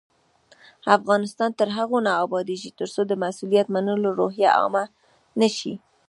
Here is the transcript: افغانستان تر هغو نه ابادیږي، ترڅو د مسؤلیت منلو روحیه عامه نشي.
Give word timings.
افغانستان 0.97 1.51
تر 1.59 1.67
هغو 1.77 1.97
نه 2.05 2.11
ابادیږي، 2.23 2.71
ترڅو 2.79 3.01
د 3.07 3.11
مسؤلیت 3.23 3.67
منلو 3.75 4.09
روحیه 4.19 4.49
عامه 4.57 4.83
نشي. 5.39 5.73